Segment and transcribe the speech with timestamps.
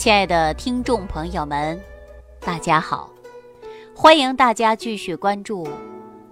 [0.00, 1.78] 亲爱的听众朋友们，
[2.40, 3.12] 大家好！
[3.94, 5.66] 欢迎大家继续关注《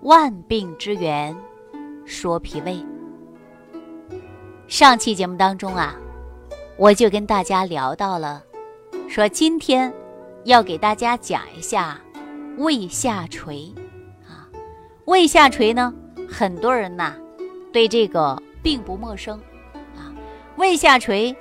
[0.00, 1.36] 万病之源
[2.06, 2.72] 说脾胃》。
[4.68, 5.94] 上期节目当中啊，
[6.78, 8.42] 我就跟大家聊到了，
[9.06, 9.92] 说今天
[10.44, 12.00] 要给大家讲一下
[12.56, 13.70] 胃下垂
[14.26, 14.48] 啊。
[15.04, 15.92] 胃下垂呢，
[16.26, 17.14] 很多人呐
[17.70, 19.38] 对这个并不陌生
[19.94, 20.08] 啊。
[20.56, 21.36] 胃下垂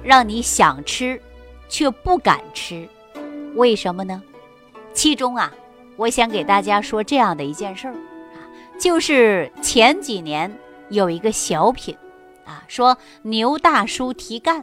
[0.00, 1.20] 让你想吃。
[1.72, 2.86] 却不敢吃，
[3.54, 4.22] 为什么呢？
[4.92, 5.50] 其中啊，
[5.96, 8.44] 我想给大家说这样的一件事儿啊，
[8.78, 10.54] 就是前几年
[10.90, 11.96] 有一个小品
[12.44, 14.62] 啊，说牛大叔提干，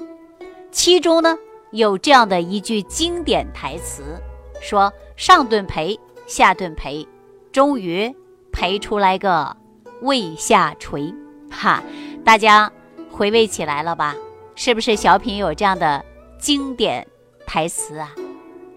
[0.70, 1.36] 其中呢
[1.72, 4.22] 有这样的一句经典台词，
[4.62, 7.08] 说上顿赔，下顿赔，
[7.52, 8.16] 终于
[8.52, 9.58] 赔出来个
[10.04, 11.12] 胃下垂，
[11.50, 11.82] 哈，
[12.24, 12.72] 大家
[13.10, 14.16] 回味起来了吧？
[14.54, 16.06] 是不是小品有这样的？
[16.40, 17.06] 经典
[17.46, 18.16] 台词啊，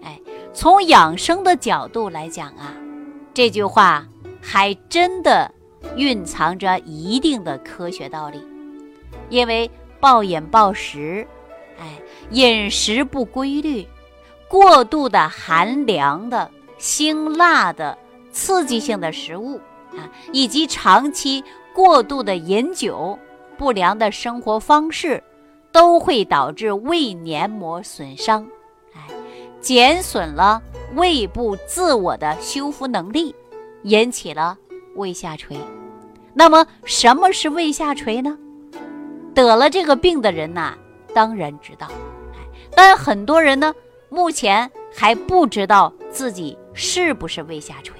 [0.03, 0.19] 哎，
[0.53, 2.75] 从养生的角度来讲啊，
[3.33, 4.05] 这句话
[4.41, 5.49] 还真的
[5.95, 8.45] 蕴藏着一定的科学道理。
[9.29, 9.71] 因为
[10.01, 11.25] 暴饮暴食，
[11.79, 13.87] 哎，饮食不规律，
[14.49, 17.97] 过度的寒凉的、辛辣的、
[18.31, 19.55] 刺激性的食物
[19.91, 21.41] 啊，以及长期
[21.73, 23.17] 过度的饮酒、
[23.57, 25.23] 不良的生活方式。
[25.73, 28.47] 都会导致胃黏膜损伤，
[28.93, 29.01] 哎，
[29.59, 30.61] 减损了
[30.95, 33.35] 胃部自我的修复能力，
[33.81, 34.55] 引起了
[34.95, 35.57] 胃下垂。
[36.35, 38.37] 那么，什么是胃下垂呢？
[39.33, 40.77] 得了这个病的人呐，
[41.11, 41.87] 当然知道，
[42.75, 43.73] 但很多人呢，
[44.09, 47.97] 目前还不知道自己是不是胃下垂，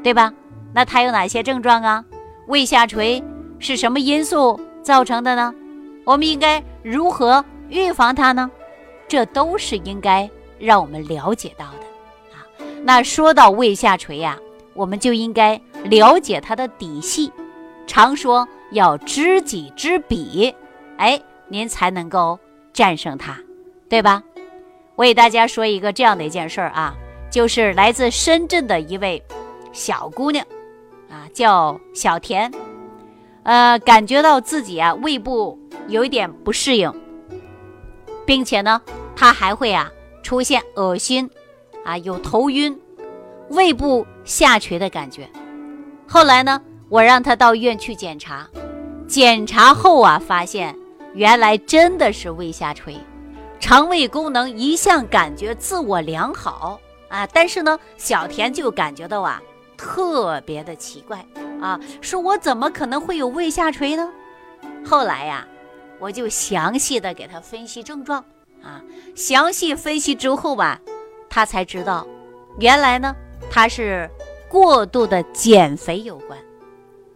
[0.00, 0.32] 对吧？
[0.72, 2.04] 那他有哪些症状啊？
[2.46, 3.20] 胃下垂
[3.58, 5.52] 是什么因素造成的呢？
[6.10, 8.50] 我们应该如何预防它呢？
[9.06, 12.42] 这都是应该让我们了解到的啊。
[12.82, 14.36] 那说到胃下垂呀，
[14.74, 17.32] 我们就应该了解它的底细。
[17.86, 20.52] 常说要知己知彼，
[20.96, 22.36] 哎，您才能够
[22.72, 23.38] 战胜它，
[23.88, 24.20] 对吧？
[24.96, 26.92] 我给大家说一个这样的一件事儿啊，
[27.30, 29.22] 就是来自深圳的一位
[29.72, 30.44] 小姑娘
[31.08, 32.52] 啊，叫小田，
[33.44, 35.56] 呃，感觉到自己啊胃部。
[35.90, 36.92] 有一点不适应，
[38.24, 38.80] 并且呢，
[39.16, 39.90] 他还会啊
[40.22, 41.28] 出现恶心，
[41.84, 42.80] 啊有头晕、
[43.48, 45.28] 胃部下垂的感觉。
[46.06, 48.48] 后来呢，我让他到医院去检查，
[49.08, 50.76] 检查后啊发现
[51.12, 52.96] 原来真的是胃下垂，
[53.58, 56.78] 肠胃功能一向感觉自我良好
[57.08, 59.42] 啊，但是呢，小田就感觉到啊
[59.76, 61.26] 特别的奇怪
[61.60, 64.08] 啊，说我怎么可能会有胃下垂呢？
[64.86, 65.44] 后来呀。
[66.00, 68.24] 我就详细的给他分析症状
[68.62, 68.82] 啊，
[69.14, 70.80] 详细分析之后吧，
[71.28, 72.06] 他才知道，
[72.58, 73.14] 原来呢
[73.50, 74.10] 他是
[74.48, 76.38] 过度的减肥有关。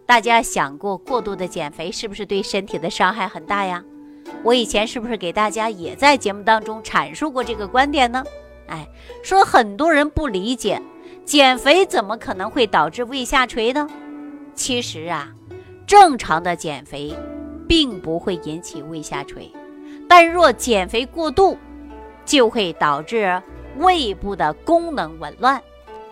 [0.05, 3.83] 大家想过过度的减肥是不是对身体的伤害很大呀？
[4.43, 8.23] 我以前是不是给大家也在节目当中阐述过这个观点呢？
[8.67, 8.87] 哎，
[9.23, 10.81] 说很多人不理解，
[11.25, 13.87] 减肥怎么可能会导致胃下垂呢？
[14.53, 15.31] 其实啊，
[15.87, 17.15] 正常的减肥。
[17.67, 19.51] 并不会引起胃下垂，
[20.07, 21.57] 但若减肥过度，
[22.25, 23.41] 就会导致
[23.77, 25.61] 胃部的功能紊乱，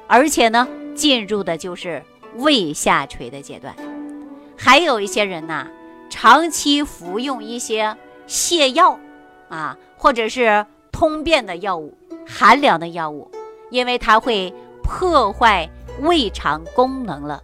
[0.08, 2.04] 而且呢，进入的就是
[2.36, 3.76] 胃下垂的阶段。
[4.58, 5.68] 还有一些人呐，
[6.10, 7.96] 长期服用一些
[8.28, 9.00] 泻药
[9.50, 11.98] 啊，或者是通便的药物、
[12.28, 13.30] 寒凉的药物，
[13.70, 14.54] 因为它会
[14.84, 15.70] 破坏
[16.02, 17.42] 胃肠功能了。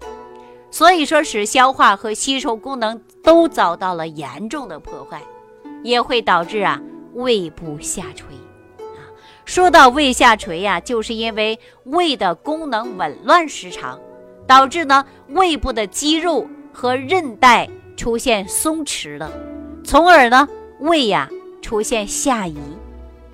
[0.71, 5.21] 所以说，使消化和吸收功能都遭到了严重的破坏，
[5.83, 6.81] 也会导致啊
[7.13, 8.25] 胃部下垂。
[8.79, 9.05] 啊，
[9.45, 13.99] 说到胃下垂呀，就是因为胃的功能紊乱失常，
[14.47, 19.31] 导致呢胃部的肌肉和韧带出现松弛了，
[19.83, 20.47] 从而呢
[20.79, 21.29] 胃呀
[21.61, 22.57] 出现下移，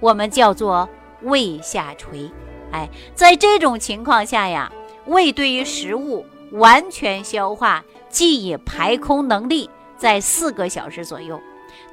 [0.01, 0.89] 我们叫做
[1.21, 2.29] 胃下垂。
[2.73, 4.69] 哎，在这种情况下呀，
[5.05, 6.25] 胃对于食物。
[6.51, 11.39] 完全消化，即以排空能力在四个小时左右，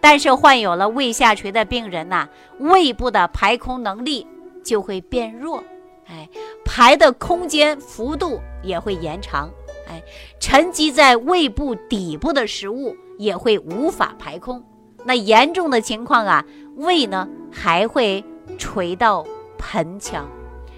[0.00, 2.28] 但是患有了胃下垂的病人呐，
[2.58, 4.26] 胃部的排空能力
[4.64, 5.62] 就会变弱，
[6.06, 6.28] 哎，
[6.64, 9.50] 排的空间幅度也会延长，
[9.88, 10.02] 哎，
[10.40, 14.62] 沉积在胃部底部的食物也会无法排空，
[15.04, 16.44] 那严重的情况啊，
[16.76, 18.24] 胃呢还会
[18.58, 19.24] 垂到
[19.58, 20.28] 盆腔，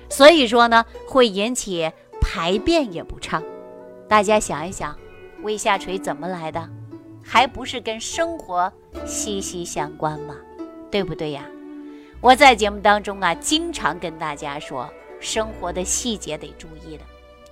[0.09, 1.91] 所以说呢，会引起
[2.21, 3.43] 排便也不畅。
[4.09, 4.95] 大家想一想，
[5.43, 6.69] 胃下垂怎么来的？
[7.25, 8.73] 还不是跟生活
[9.07, 10.37] 息息相关吗？
[10.91, 11.45] 对不对呀？
[12.21, 14.89] 我在节目当中啊，经常跟大家说，
[15.19, 17.03] 生活的细节得注意的。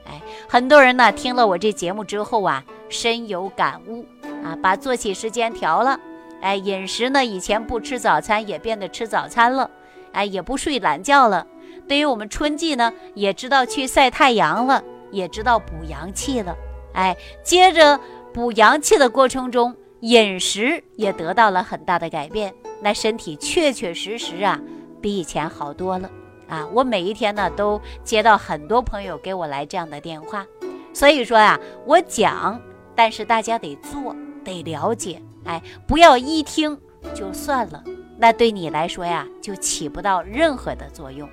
[0.07, 4.05] 哎，很多人呢听了我这节目之后啊，深有感悟
[4.45, 5.99] 啊，把作息时间调了。
[6.41, 9.71] 哎，饮食呢，以前不吃早餐也变得吃早餐了。
[10.13, 11.47] 哎，也不睡懒觉了。
[11.89, 16.57] 对于我们春季呢，也知道去晒太阳了，也知道补阳气了。
[16.95, 17.99] 哎，接着
[18.33, 22.55] 补阳气的过程中，饮食也得到了很大的改变。
[22.81, 24.59] 那身体确确实实啊，
[25.01, 26.11] 比以前好多了
[26.49, 26.67] 啊！
[26.73, 30.45] 我每一天呢都接到很多朋友给我来这样的电话，
[30.93, 32.61] 所以说呀，我讲，
[32.95, 36.77] 但是大家得做，得了解，哎，不要一听
[37.15, 37.85] 就算了，
[38.19, 41.29] 那对你来说呀就起不到任何的作用。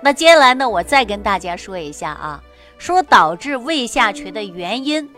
[0.00, 2.42] 那接下来呢，我再跟大家说一下啊，
[2.78, 5.10] 说导致胃下垂的原因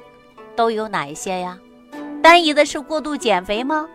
[0.61, 1.59] 都有哪一些呀？
[2.23, 3.89] 单一的是过度减肥吗？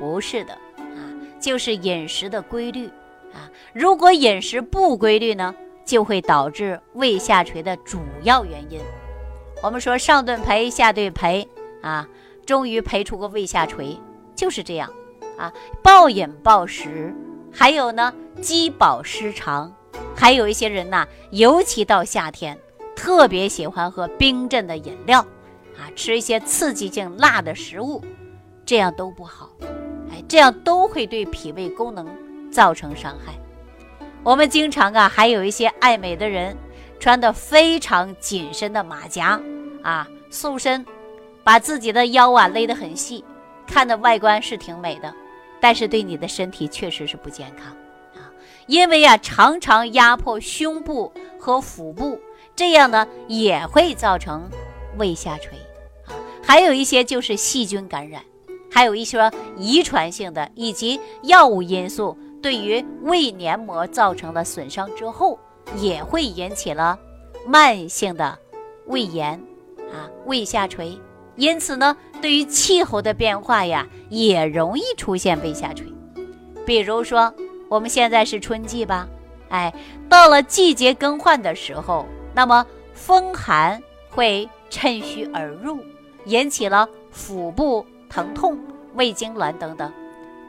[0.00, 0.98] 不是的，啊，
[1.38, 2.88] 就是饮食的规律，
[3.32, 5.54] 啊，如果饮食不规律呢，
[5.84, 8.80] 就会导致胃下垂的主要原因。
[9.62, 11.46] 我们说上顿赔下顿赔，
[11.82, 12.08] 啊，
[12.44, 13.96] 终于赔出个胃下垂，
[14.34, 14.92] 就是这样，
[15.36, 15.52] 啊，
[15.84, 17.14] 暴饮暴食，
[17.52, 19.72] 还有呢，饥饱失常，
[20.16, 22.58] 还有一些人呐，尤其到夏天，
[22.96, 25.24] 特别喜欢喝冰镇的饮料，
[25.98, 28.00] 吃一些刺激性辣的食物，
[28.64, 29.50] 这样都不好。
[30.12, 32.06] 哎这样都会对脾胃功能
[32.52, 33.32] 造成伤害。
[34.22, 36.56] 我们经常啊，还有一些爱美的人，
[37.00, 39.40] 穿的非常紧身的马甲
[39.82, 40.86] 啊，塑身，
[41.42, 43.24] 把自己的腰啊勒得很细，
[43.66, 45.12] 看的外观是挺美的，
[45.60, 47.72] 但是对你的身体确实是不健康
[48.14, 48.30] 啊。
[48.68, 52.20] 因为啊，常常压迫胸部和腹部，
[52.54, 54.48] 这样呢也会造成
[54.96, 55.58] 胃下垂。
[56.48, 58.22] 还有一些就是细菌感染。
[58.70, 65.38] 还有一些遗传性的以及药物因素对于胃黏膜造成了损伤之后，
[65.76, 66.98] 也会引起了
[67.46, 68.38] 慢性的
[68.86, 69.34] 胃炎
[69.92, 70.98] 啊、胃下垂。
[71.36, 75.86] 因此呢，对于气候的变化呀，也容易出现胃下垂。
[76.64, 77.32] 比如说，
[77.68, 79.06] 我们现在是春季吧，
[79.50, 79.74] 哎，
[80.08, 85.80] 到了季节更换的时候，那么风寒会趁虚而入，
[86.24, 87.86] 引起了腹部。
[88.10, 88.58] 疼痛、
[88.94, 89.92] 胃痉挛等等，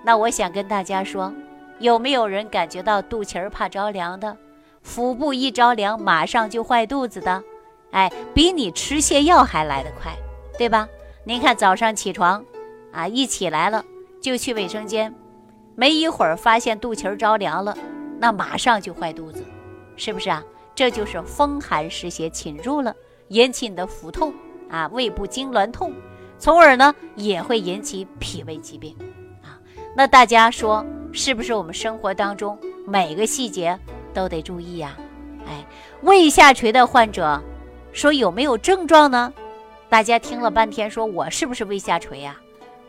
[0.01, 1.33] 那我想跟大家说，
[1.79, 4.37] 有没有人感觉到肚脐儿怕着凉的，
[4.81, 7.43] 腹部一着凉马上就坏肚子的？
[7.91, 10.13] 哎，比你吃泻药还来得快，
[10.57, 10.87] 对吧？
[11.25, 12.41] 您看早上起床，
[12.93, 13.83] 啊，一起来了
[14.21, 15.13] 就去卫生间，
[15.75, 17.77] 没一会儿发现肚脐儿着凉了，
[18.19, 19.43] 那马上就坏肚子，
[19.97, 20.41] 是不是啊？
[20.73, 22.95] 这就是风寒湿邪侵入了，
[23.27, 24.33] 引起你的腹痛
[24.69, 25.93] 啊，胃部痉挛痛。
[26.37, 28.95] 从而呢，也会引起脾胃疾病，
[29.41, 29.59] 啊，
[29.95, 32.57] 那大家说是不是我们生活当中
[32.87, 33.77] 每个细节
[34.13, 34.95] 都得注意呀？
[35.45, 35.65] 哎，
[36.01, 37.41] 胃下垂的患者
[37.91, 39.33] 说有没有症状呢？
[39.89, 42.37] 大家听了半天，说我是不是胃下垂呀？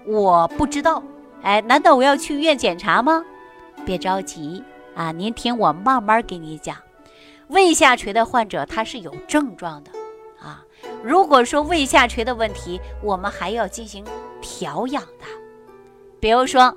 [0.07, 1.03] 我不知道，
[1.43, 3.25] 哎，难道我要去医院检查吗？
[3.85, 4.63] 别着急
[4.95, 6.77] 啊，您听我慢慢给你讲，
[7.49, 9.91] 胃下垂的患者他是有症状的。
[11.03, 14.05] 如果说胃下垂的问题，我们还要进行
[14.41, 15.25] 调养的。
[16.21, 16.77] 比如说，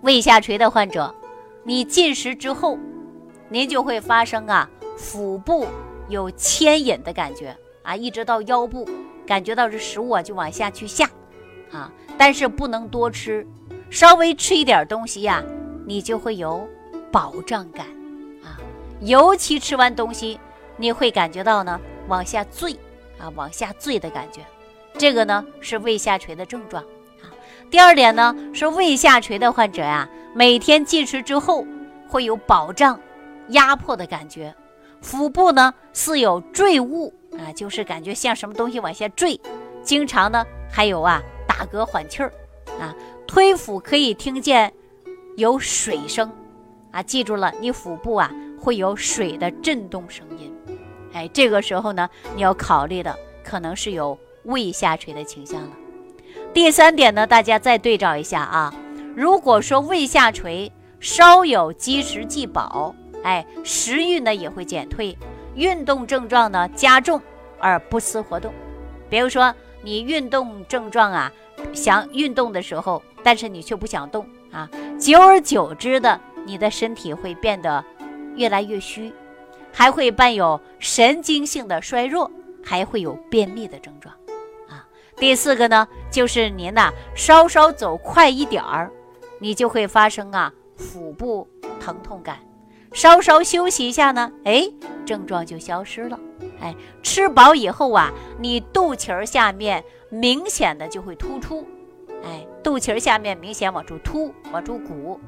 [0.00, 1.14] 胃下垂的患者，
[1.62, 2.76] 你进食之后，
[3.48, 5.66] 您就会发生啊，腹部
[6.08, 8.88] 有牵引的感觉啊，一直到腰部，
[9.24, 11.08] 感觉到这食物啊就往下去下
[11.70, 13.46] 啊，但是不能多吃，
[13.90, 15.44] 稍微吃一点东西呀，
[15.86, 16.66] 你就会有
[17.12, 17.86] 饱胀感
[18.42, 18.58] 啊，
[19.02, 20.40] 尤其吃完东西，
[20.76, 22.76] 你会感觉到呢往下坠。
[23.18, 24.44] 啊，往下坠的感觉，
[24.96, 26.82] 这个呢是胃下垂的症状
[27.22, 27.30] 啊。
[27.70, 31.66] 第二点呢是胃下垂的患者呀，每天进食之后
[32.08, 32.98] 会有饱胀、
[33.48, 34.54] 压迫的感觉，
[35.00, 39.40] 腹部呢似有坠物啊，就是感觉像什么东西往下坠，
[39.82, 42.32] 经常呢还有啊打嗝缓气儿
[42.80, 42.94] 啊，
[43.26, 44.72] 推腹可以听见
[45.36, 46.32] 有水声
[46.90, 50.54] 啊，记住了，你腹部啊会有水的震动声音。
[51.12, 55.70] 哎，这个时候呢，你要考虑的可能是有胃下垂的倾向了。
[56.52, 58.74] 第三点呢，大家再对照一下啊。
[59.16, 65.16] 如果说胃下垂，稍有积食既饱，哎，食欲呢也会减退，
[65.54, 67.20] 运动症状呢加重
[67.58, 68.52] 而不思活动。
[69.10, 71.32] 比如说你运动症状啊，
[71.72, 77.84] 想运动的时候，但是你却不想动啊，久而久之的，你的身体会变得
[78.36, 79.12] 越来越虚。
[79.72, 82.30] 还会伴有神经性的衰弱，
[82.64, 84.14] 还会有便秘的症状，
[84.68, 88.90] 啊，第四个呢，就是您呐稍稍走快一点儿，
[89.40, 91.48] 你就会发生啊腹部
[91.80, 92.38] 疼痛感，
[92.92, 94.68] 稍稍休息一下呢，哎，
[95.06, 96.18] 症状就消失了。
[96.60, 101.64] 哎，吃饱以后啊，你肚脐儿下面明显的就会突出，
[102.24, 105.20] 哎，肚脐儿下面明显往出凸，往出鼓，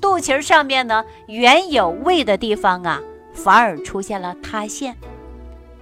[0.00, 3.00] 肚脐儿上面呢原有胃的地方啊，
[3.36, 4.96] 反而出现了塌陷，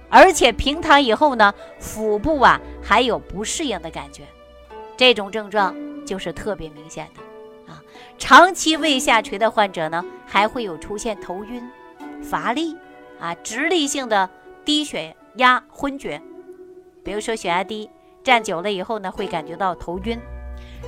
[0.09, 4.23] 而且平躺以后呢，腹部啊还有不适应的感觉，
[4.95, 7.81] 这种症状就是特别明显的啊。
[8.19, 11.67] 长期胃下垂的患者呢，还会有出现头晕、
[12.21, 12.77] 乏力
[13.19, 14.29] 啊、直立性的。
[14.65, 16.19] 低血压、昏厥，
[17.03, 17.87] 比如说血压低，
[18.23, 20.19] 站久了以后呢，会感觉到头晕，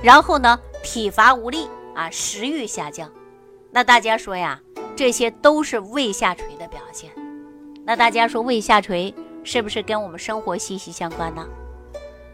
[0.02, 3.08] 然后呢，体乏无力啊，食欲下降。
[3.70, 4.60] 那大家说呀，
[4.98, 7.08] 这些都是胃下垂的表现。
[7.84, 9.14] 那大家说胃下垂
[9.44, 11.46] 是不是跟我们生活息息相关呢？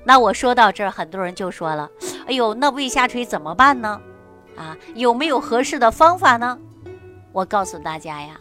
[0.02, 1.90] 那我说到这儿，很多人就说了
[2.26, 4.00] ：“哎呦，那胃下垂怎么办呢？
[4.56, 6.59] 啊，有没有合适的方法呢？”
[7.33, 8.40] 我告诉大家呀，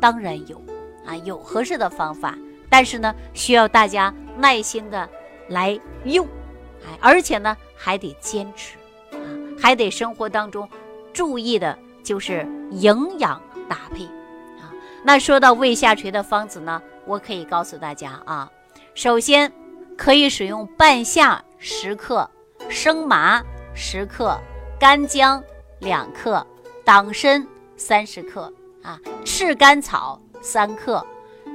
[0.00, 0.62] 当然有。
[1.04, 2.38] 啊，有合适的方法，
[2.70, 5.08] 但是呢，需要大家耐心的
[5.48, 6.24] 来用，
[6.84, 8.76] 哎，而且呢，还得坚持，
[9.10, 9.18] 啊，
[9.60, 10.68] 还得生活当中
[11.12, 14.04] 注意的就是营养搭配，
[14.60, 18.50] 啊，那说到胃下垂的方子呢，我可以告诉大家啊，
[18.94, 19.52] 首先
[19.96, 22.28] 可以使用半夏十克、
[22.68, 23.42] 生麻
[23.74, 24.38] 十克、
[24.78, 25.42] 干姜
[25.80, 26.46] 两克、
[26.84, 27.46] 党参
[27.76, 30.20] 三十克，啊，赤甘草。
[30.42, 31.04] 三克，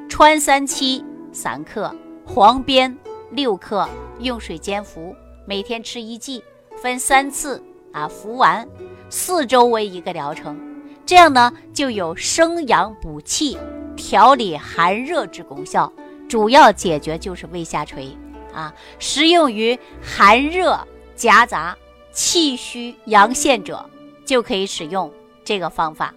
[0.10, 2.98] 川三七三克，黄边
[3.30, 3.88] 六克，
[4.20, 5.16] 用水煎服，
[5.46, 6.44] 每天吃一剂，
[6.82, 7.64] 分三次
[7.94, 8.68] 啊，服完
[9.10, 10.60] 四周为一个疗程，
[11.06, 13.58] 这样呢就有生阳补气、
[13.96, 15.92] 调理寒热之功效，
[16.30, 18.16] 主要解决就是胃下垂
[18.54, 20.80] 啊，适用于寒热
[21.16, 21.76] 夹杂、
[22.12, 23.86] 气虚阳陷者，
[24.26, 25.12] 就可以使用
[25.44, 26.14] 这个方法。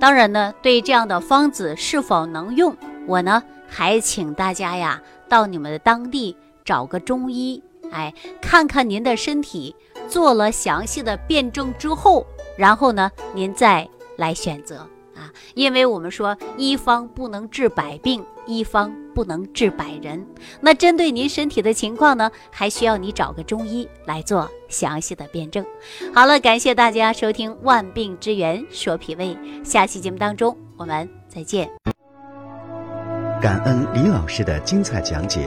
[0.00, 2.76] 当然呢，对这样的方子是否能用，
[3.06, 9.76] 我呢还请大家呀到你们的当地找个中医，哎，看看您的身体，
[10.08, 12.26] 做了详细的辩证之后，
[12.56, 13.88] 然后呢您再
[14.22, 14.88] 来选择。
[15.14, 20.26] 啊，因为我们说一方不能治百病，一方不能治百人。
[20.62, 25.62] 那针对您身体的情况呢，还需要你找个中医来做详细的辩证。
[26.14, 31.68] 好了，感谢大家收听《万病之源说脾胃》，下期节目当中我们再见。
[33.42, 35.46] 感恩李老师的精彩讲解。